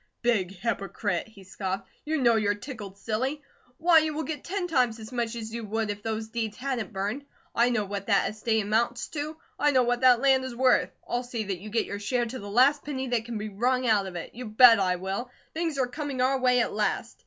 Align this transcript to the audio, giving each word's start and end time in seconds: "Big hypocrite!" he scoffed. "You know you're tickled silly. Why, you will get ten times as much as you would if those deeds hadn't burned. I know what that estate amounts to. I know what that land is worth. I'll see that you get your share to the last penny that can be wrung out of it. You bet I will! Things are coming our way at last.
"Big 0.23 0.51
hypocrite!" 0.55 1.27
he 1.27 1.43
scoffed. 1.43 1.87
"You 2.05 2.17
know 2.19 2.35
you're 2.35 2.55
tickled 2.55 2.97
silly. 2.97 3.43
Why, 3.77 3.99
you 3.99 4.15
will 4.15 4.23
get 4.23 4.43
ten 4.43 4.65
times 4.67 4.97
as 4.97 5.11
much 5.11 5.35
as 5.35 5.53
you 5.53 5.63
would 5.63 5.91
if 5.91 6.01
those 6.01 6.29
deeds 6.29 6.57
hadn't 6.57 6.91
burned. 6.91 7.23
I 7.53 7.69
know 7.69 7.85
what 7.85 8.07
that 8.07 8.27
estate 8.27 8.61
amounts 8.61 9.09
to. 9.09 9.37
I 9.59 9.69
know 9.69 9.83
what 9.83 10.01
that 10.01 10.19
land 10.19 10.43
is 10.43 10.55
worth. 10.55 10.89
I'll 11.07 11.21
see 11.21 11.43
that 11.43 11.59
you 11.61 11.69
get 11.69 11.85
your 11.85 11.99
share 11.99 12.25
to 12.25 12.39
the 12.39 12.49
last 12.49 12.83
penny 12.83 13.09
that 13.09 13.25
can 13.25 13.37
be 13.37 13.49
wrung 13.49 13.85
out 13.85 14.07
of 14.07 14.15
it. 14.15 14.33
You 14.33 14.45
bet 14.45 14.79
I 14.79 14.95
will! 14.95 15.29
Things 15.53 15.77
are 15.77 15.85
coming 15.85 16.19
our 16.19 16.39
way 16.39 16.61
at 16.61 16.73
last. 16.73 17.19